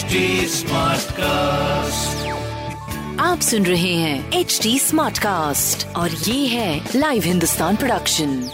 [0.00, 0.06] HD
[1.02, 2.28] cast
[3.20, 8.50] आप सुन रहे हैं एच डी स्मार्ट कास्ट और ये है लाइव हिंदुस्तान प्रोडक्शन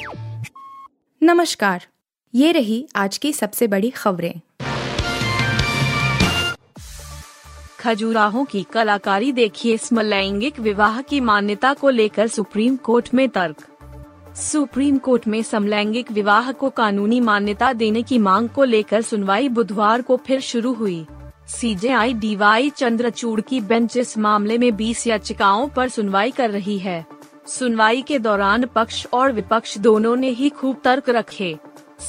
[1.22, 1.86] नमस्कार
[2.34, 4.40] ये रही आज की सबसे बड़ी खबरें।
[7.80, 13.56] खजुराहों की कलाकारी देखिए समलैंगिक विवाह की मान्यता को लेकर सुप्रीम कोर्ट में तर्क।
[14.36, 20.02] सुप्रीम कोर्ट में समलैंगिक विवाह को कानूनी मान्यता देने की मांग को लेकर सुनवाई बुधवार
[20.02, 21.06] को फिर शुरू हुई।
[21.48, 27.06] सीजेआई डीवाई चंद्रचूड़ की बेंच इस मामले में 20 याचिकाओं पर सुनवाई कर रही है।
[27.46, 31.58] सुनवाई के दौरान पक्ष और विपक्ष दोनों ने ही खूब तर्क रखे।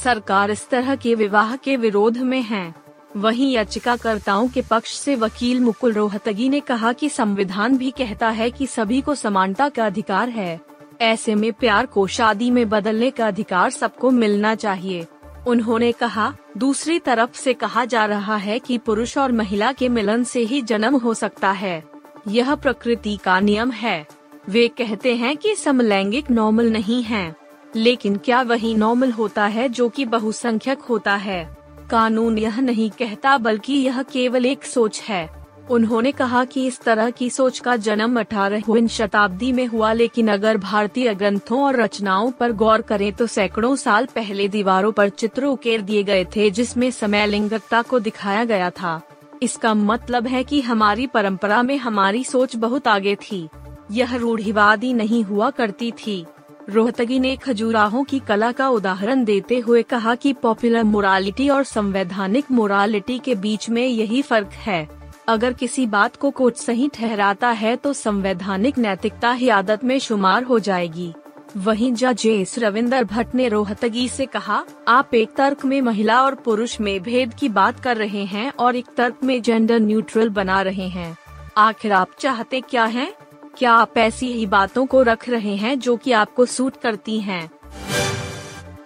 [0.04, 2.74] सरकार इस तरह के विवाह के विरोध में है।
[3.16, 8.50] वहीं याचिकाकर्ताओं के पक्ष से वकील मुकुल रोहतगी ने कहा कि संविधान भी कहता है
[8.50, 10.60] कि सभी को समानता का अधिकार है।
[11.00, 15.06] ऐसे में प्यार को शादी में बदलने का अधिकार सबको मिलना चाहिए।
[15.46, 20.24] उन्होंने कहा, दूसरी तरफ़ से कहा जा रहा है कि पुरुष और महिला के मिलन
[20.24, 21.84] से ही जन्म हो सकता है।
[22.28, 24.06] यह प्रकृति का नियम है।
[24.48, 27.36] वे कहते हैं कि समलैंगिक नॉर्मल नहीं है।
[27.76, 31.56] लेकिन क्या वही नॉर्मल होता है जो कि बहुसंख्यक होता है?
[31.90, 35.37] कानून यह नहीं कहता बल्कि यह केवल एक सोच है।
[35.70, 40.56] उन्होंने कहा कि इस तरह की सोच का जन्म अठारहवीं शताब्दी में हुआ, लेकिन अगर
[40.56, 45.82] भारतीय ग्रंथों और रचनाओं पर गौर करें तो सैकड़ों साल पहले दीवारों पर चित्र उकेर
[45.82, 49.00] दिए गए थे, जिसमें समय लिंगकता को दिखाया गया था।
[49.42, 53.48] इसका मतलब है कि हमारी परंपरा में हमारी सोच बहुत आगे थी।
[53.90, 56.24] यह रूढ़िवादी नहीं हुआ करती थी।
[56.70, 62.50] रोहतगी ने खजुराहों की कला का उदाहरण देते हुए कहा कि पॉपुलर मोरालिटी और संवैधानिक
[62.50, 64.97] मोरालिटी के बीच में यही फ़र्क है।
[65.28, 70.42] अगर किसी बात को कोर्ट सही ठहराता है तो संवैधानिक नैतिकता ही आदत में शुमार
[70.42, 71.12] हो जाएगी
[71.56, 76.80] वहीं जजेस रविंदर भट्ट ने रोहतगी से कहा, आप एक तर्क में महिला और पुरुष
[76.80, 80.88] में भेद की बात कर रहे हैं और एक तर्क में जेंडर न्यूट्रल बना रहे
[80.88, 81.16] हैं
[81.56, 83.12] आखिर आप चाहते क्या हैं?
[83.56, 87.50] क्या आप ऐसी ही बातों को रख रहे हैं जो कि आपको सूट करती हैं?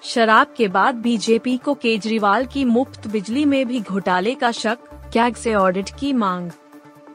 [0.03, 4.79] शराब के बाद बीजेपी को केजरीवाल की मुफ़्त बिजली में भी घोटाले का शक
[5.13, 6.51] कैग से ऑडिट की मांग।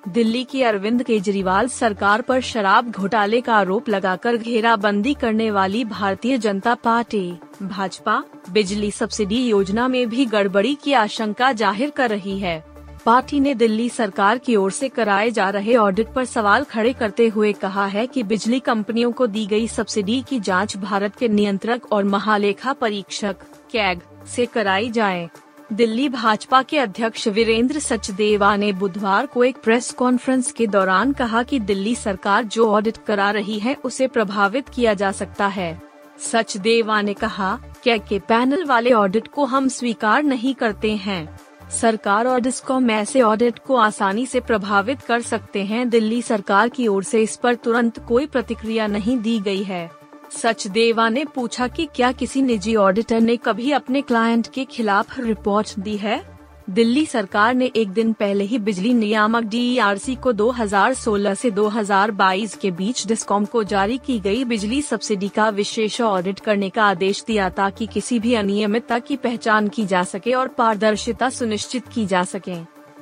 [0.07, 6.37] दिल्ली की अरविंद केजरीवाल सरकार पर शराब घोटाले का आरोप लगाकर घेराबंदी करने वाली भारतीय
[6.37, 7.31] जनता पार्टी।
[7.63, 8.21] भाजपा,
[8.51, 12.59] बिजली सब्सिडी योजना में भी गड़बड़ी की आशंका ज़ाहिर कर रही है।
[13.05, 17.27] पार्टी ने दिल्ली सरकार की ओर से कराए जा रहे ऑडिट पर सवाल खड़े करते
[17.27, 21.91] हुए कहा है कि बिजली कंपनियों को दी गई सब्सिडी की जाँच भारत के नियंत्रक
[21.91, 25.29] और महालेखा परीक्षक कैग से कराई जाए।
[25.73, 31.43] दिल्ली भाजपा के अध्यक्ष वीरेंद्र सचदेवा ने बुधवार को एक प्रेस कॉन्फ्रेंस के दौरान कहा
[31.43, 35.81] कि दिल्ली सरकार जो ऑडिट करा रही है, उसे प्रभावित किया जा सकता है।
[36.19, 41.39] सचदेवा ने कहा क्या के पैनल वाले ऑडिट को हम स्वीकार नहीं करते हैं।
[41.71, 46.87] सरकार और डिस्कॉम ऐसे ऑडिट को आसानी से प्रभावित कर सकते हैं। दिल्ली सरकार की
[46.87, 49.96] ओर से इस पर तुरंत कोई प्रतिक्रिया नहीं दी गई है।
[50.31, 55.79] सचदेवा ने पूछा कि क्या किसी निजी ऑडिटर ने कभी अपने क्लाइंट के खिलाफ रिपोर्ट
[55.79, 56.37] दी है?
[56.69, 59.79] दिल्ली सरकार ने एक दिन पहले ही बिजली नियामक डी
[60.15, 66.01] को 2016 से 2022 के बीच डिस्कॉम को जारी की गई बिजली सब्सिडी का विशेष
[66.01, 70.47] ऑडिट करने का आदेश दिया ताकि किसी भी अनियमितता की पहचान की जा सके और
[70.47, 72.55] पारदर्शिता सुनिश्चित की जा सके।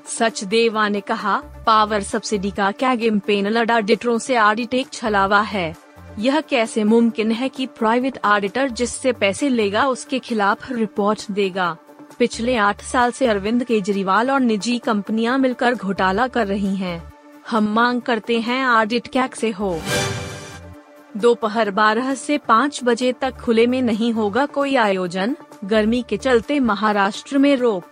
[0.08, 5.85] सचदेवा ने कहा, पावर सब्सिडी का कैग पेनल ऑडिटरों से ऑडिट एक छलावा है।
[6.20, 11.78] यह कैसे मुमकिन है कि प्राइवेट ऑडिटर जिससे पैसे लेगा उसके खिलाफ रिपोर्ट देगा?
[12.20, 17.14] पिछले आठ साल से अरविंद केजरीवाल और निजी कंपनियाँ मिलकर घोटाला कर रही हैं।
[17.50, 19.82] हम मांग करते हैं ऑडिट कैक से हो।
[21.18, 26.60] दोपहर बारह से पाँच बजे तक खुले में नहीं होगा कोई आयोजन। गर्मी के चलते
[26.60, 27.86] महाराष्ट्र में रोक।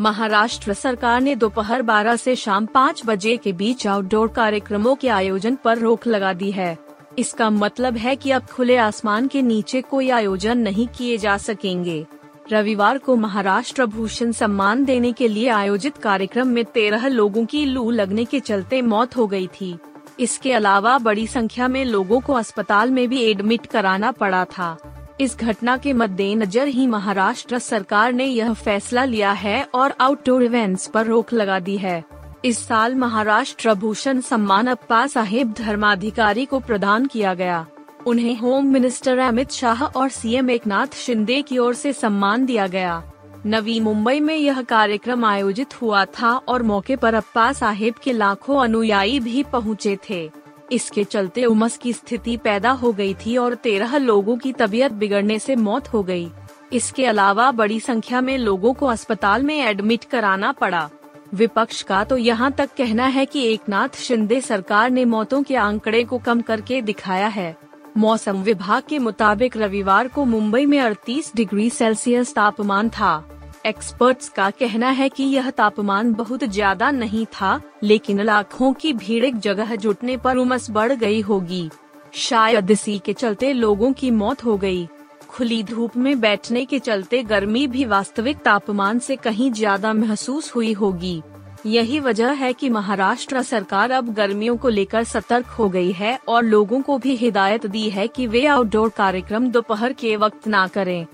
[0.00, 5.54] महाराष्ट्र सरकार ने दोपहर 12 से शाम 5 बजे के बीच आउटडोर कार्यक्रमों के आयोजन
[5.54, 6.87] पर रोक लगा दी है।
[7.18, 12.06] इसका मतलब है कि अब खुले आसमान के नीचे कोई आयोजन नहीं किए जा सकेंगे।
[12.52, 17.90] रविवार को महाराष्ट्र भूषण सम्मान देने के लिए आयोजित कार्यक्रम में तेरह लोगों की लू
[17.90, 19.78] लगने के चलते मौत हो गई थी।
[20.20, 24.76] इसके अलावा बड़ी संख्या में लोगों को अस्पताल में भी एडमिट कराना पड़ा था।
[25.20, 30.86] इस घटना के मद्देनजर ही महाराष्ट्र सरकार ने यह फैसला लिया है और आउटडोर इवेंट्स
[30.86, 32.04] पर रोक लगा दी है।
[32.44, 37.66] इस साल महाराष्ट्र भूषण सम्मान अप्पा साहेब धर्माधिकारी को प्रदान किया गया।
[38.06, 43.02] उन्हें होम मिनिस्टर अमित शाह और सीएम एकनाथ शिंदे की ओर से सम्मान दिया गया।
[43.46, 48.62] नवी मुंबई में यह कार्यक्रम आयोजित हुआ था और मौके पर अप्पा साहेब के लाखों
[48.62, 50.30] अनुयायी भी पहुँचे थे।
[50.72, 55.38] इसके चलते उमस की स्थिति पैदा हो गई थी और तेरह लोगों की तबीयत बिगड़ने
[55.38, 56.30] से मौत हो गई।
[56.72, 60.88] इसके अलावा बड़ी संख्या में लोगों को अस्पताल में एडमिट कराना पड़ा।
[61.32, 66.02] विपक्ष का तो यहाँ तक कहना है कि एकनाथ शिंदे सरकार ने मौतों के आंकड़े
[66.04, 67.56] को कम करके दिखाया है।
[67.96, 73.24] मौसम विभाग के मुताबिक रविवार को मुंबई में 38 डिग्री सेल्सियस तापमान था।
[73.66, 79.24] एक्सपर्ट्स का कहना है कि यह तापमान बहुत ज़्यादा नहीं था, लेकिन लाखों की भीड़
[79.24, 81.68] एक जगह जुटने पर उमस बढ़ गई होगी।
[82.14, 84.88] शायद इसी के चलते लोगों की मौत हो गई।
[85.38, 90.72] खुली धूप में बैठने के चलते गर्मी भी वास्तविक तापमान से कहीं ज़्यादा महसूस हुई
[90.72, 91.22] होगी।
[91.66, 96.44] यही वजह है कि महाराष्ट्र सरकार अब गर्मियों को लेकर सतर्क हो गई है और
[96.44, 101.06] लोगों को भी हिदायत दी है कि वे आउटडोर कार्यक्रम दोपहर के वक्त ना करें।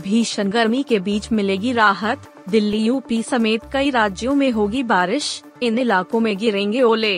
[0.00, 5.78] भीषण गर्मी के बीच मिलेगी राहत। दिल्ली, यूपी समेत कई राज्यों में होगी बारिश। इन
[5.78, 7.16] इलाकों में गिरेंगे ओले।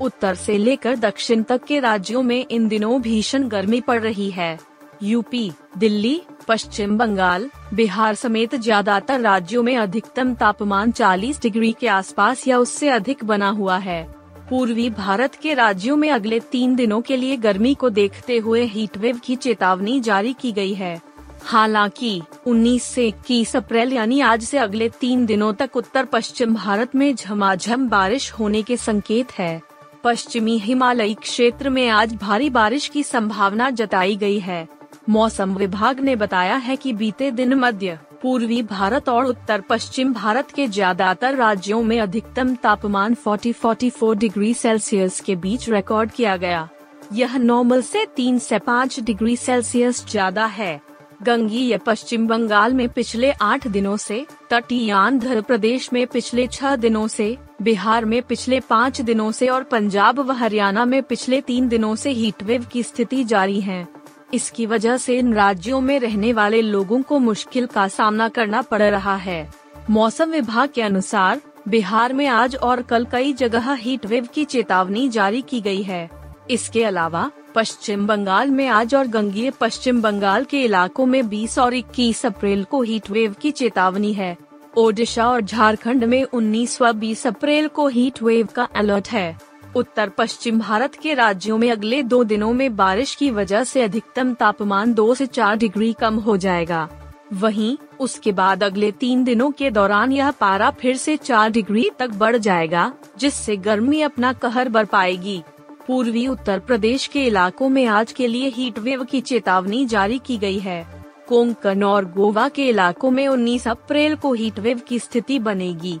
[0.00, 4.58] उत्तर से लेकर दक्षिण तक के राज्यों में इन दिनों भीषण गर्मी पड़ रही है।
[5.02, 12.48] यूपी, दिल्ली, पश्चिम बंगाल, बिहार समेत ज़्यादातर राज्यों में अधिकतम तापमान 40 डिग्री के आसपास
[12.48, 14.02] या उससे अधिक बना हुआ है।
[14.50, 19.20] पूर्वी भारत के राज्यों में अगले तीन दिनों के लिए गर्मी को देखते हुए हीटवेव
[19.24, 21.00] की चेतावनी जारी की गई है।
[21.44, 26.94] हालाँकि 19 से 21 अप्रैल यानी आज से अगले तीन दिनों तक उत्तर पश्चिम भारत
[26.94, 29.62] में झमाझम बारिश होने के संकेत है।
[30.06, 34.66] पश्चिमी हिमालयी क्षेत्र में आज भारी बारिश की संभावना जताई गई है।
[35.08, 40.50] मौसम विभाग ने बताया है कि बीते दिन मध्य, पूर्वी भारत और उत्तर पश्चिम भारत
[40.50, 46.68] के ज़्यादातर राज्यों में अधिकतम तापमान 40-44 डिग्री सेल्सियस के बीच रिकॉर्ड किया गया।
[47.12, 50.80] यह नॉर्मल से तीन से पाँच डिग्री सेल्सियस ज़्यादा है।
[51.22, 57.08] गंगीय पश्चिम बंगाल में पिछले आठ दिनों से तटीय आंध्र प्रदेश में पिछले छह दिनों
[57.08, 61.96] से, बिहार में पिछले पाँच दिनों से और पंजाब व हरियाणा में पिछले तीन दिनों
[61.96, 63.86] से हीटवेव की स्थिति जारी है।
[64.34, 68.82] इसकी वजह से इन राज्यों में रहने वाले लोगों को मुश्किल का सामना करना पड़
[68.82, 69.52] रहा है।
[69.90, 75.08] मौसम विभाग के अनुसार, बिहार में आज और कल कई जगह हीट वेव की चेतावनी
[75.08, 76.10] जारी की गई है।
[76.50, 81.74] इसके अलावा पश्चिम बंगाल में आज और गंगीय पश्चिम बंगाल के इलाकों में 20 और
[81.74, 84.36] 21 अप्रैल को हीट वेव की चेतावनी है।
[84.76, 89.38] ओडिशा और झारखंड में 19 व 20 अप्रैल को हीट वेव का अलर्ट है।
[89.76, 94.34] उत्तर पश्चिम भारत के राज्यों में अगले दो दिनों में बारिश की वजह से अधिकतम
[94.34, 96.88] तापमान दो से चार डिग्री कम हो जाएगा।
[97.32, 102.10] वहीं, उसके बाद अगले तीन दिनों के दौरान यह पारा फिर से चार डिग्री तक
[102.10, 105.42] बढ़ जाएगा, जिससे गर्मी अपना कहर बरपाएगी
[105.86, 110.38] पूर्वी उत्तर प्रदेश के इलाकों में आज के लिए हीट वेव की चेतावनी जारी की
[110.38, 115.38] गई है। कोंकण और गोवा के इलाकों में 19 अप्रैल को हीट वेव की स्थिति
[115.38, 115.98] बनेगी।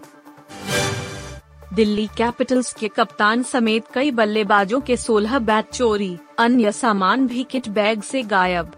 [1.74, 7.68] दिल्ली कैपिटल्स के कप्तान समेत कई बल्लेबाजों के 16 बैट चोरी, अन्य सामान भी किट
[7.68, 8.72] बैग से गायब।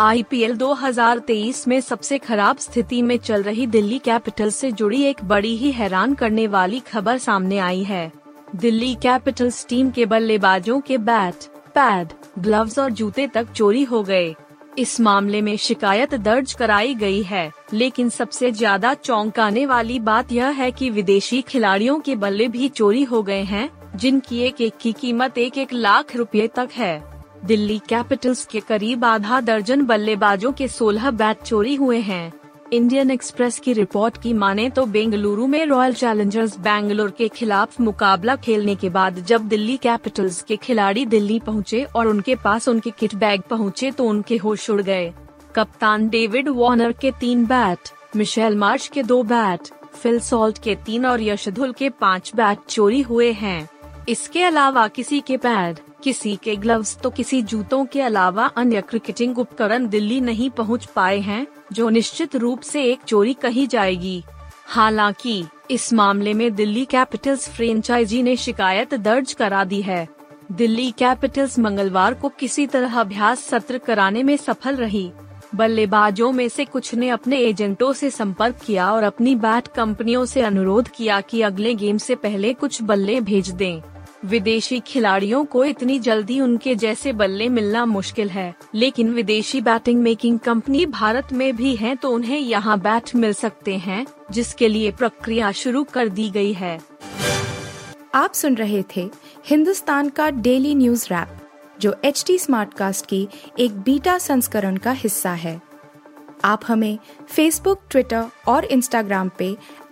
[0.00, 5.56] आईपीएल 2023 में सबसे खराब स्थिति में चल रही दिल्ली कैपिटल्स से जुड़ी एक बड़ी
[5.56, 8.25] ही हैरान करने वाली खबर सामने आई है।
[8.56, 11.44] दिल्ली कैपिटल्स टीम के बल्लेबाजों के बैट,
[11.74, 14.34] पैड, ग्लव्स और जूते तक चोरी हो गए।
[14.78, 20.48] इस मामले में शिकायत दर्ज कराई गई है, लेकिन सबसे ज़्यादा चौंकाने वाली बात यह
[20.52, 24.92] है कि विदेशी खिलाड़ियों के बल्ले भी चोरी हो गए हैं, जिनकी एक एक की
[24.92, 27.02] कीमत एक एक लाख रुपए तक है।
[27.44, 32.32] दिल्ली कैपिटल्स के करीब आधा दर्जन बल्लेबाजों के 16 बैट चोरी हुए हैं।
[32.72, 38.34] इंडियन एक्सप्रेस की रिपोर्ट की माने तो बेंगलुरु में रॉयल चैलेंजर्स बैंगलोर के खिलाफ मुकाबला
[38.36, 43.14] खेलने के बाद जब दिल्ली कैपिटल्स के खिलाड़ी दिल्ली पहुँचे और उनके पास उनके किट
[43.14, 45.12] बैग पहुँचे तो उनके होश उड़ गए।
[45.54, 47.78] कप्तान डेविड वार्नर के तीन बैट,
[48.16, 53.00] मिशेल मार्च के दो बैट, फिल सॉल्ट के तीन और यशधुल के पाँच बैट चोरी
[53.00, 53.68] हुए हैं।
[54.08, 59.38] इसके अलावा किसी के पैड किसी के ग्लव्स तो किसी जूतों के अलावा अन्य क्रिकेटिंग
[59.38, 64.24] उपकरण दिल्ली नहीं पहुँच पाए हैं, जो निश्चित रूप से एक चोरी कही जाएगी।
[64.66, 70.08] हालाँकि, इस मामले में दिल्ली कैपिटल्स फ्रेंचाइजी ने शिकायत दर्ज करा दी है।
[70.52, 75.12] दिल्ली कैपिटल्स मंगलवार को किसी तरह अभ्यास सत्र कराने में सफल रही।
[75.54, 80.42] बल्लेबाजों में से कुछ ने अपने एजेंटों से संपर्क किया और अपनी बैट कंपनियों से
[80.42, 83.82] अनुरोध किया कि अगले गेम से पहले कुछ बल्ले भेज दें।
[84.22, 90.38] विदेशी खिलाड़ियों को इतनी जल्दी उनके जैसे बल्ले मिलना मुश्किल है, लेकिन विदेशी बैटिंग मेकिंग
[90.38, 95.52] कंपनी भारत में भी है तो उन्हें यहाँ बैट मिल सकते हैं, जिसके लिए प्रक्रिया
[95.52, 96.78] शुरू कर दी गई है।
[98.14, 99.08] आप सुन रहे थे
[99.46, 101.38] हिंदुस्तान का डेली न्यूज़ रैप,
[101.80, 103.26] जो एच टी स्मार्ट कास्ट की
[103.58, 105.60] एक बीटा संस्करण का हिस्सा है।
[106.44, 109.56] आप हमें फेसबुक ट्विटर और इंस्टाग्राम पे